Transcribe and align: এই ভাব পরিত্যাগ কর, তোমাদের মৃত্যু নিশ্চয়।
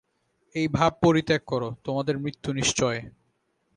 এই 0.55 0.67
ভাব 0.67 0.91
পরিত্যাগ 1.01 1.41
কর, 1.45 1.61
তোমাদের 1.83 2.15
মৃত্যু 2.17 2.49
নিশ্চয়। 2.53 2.99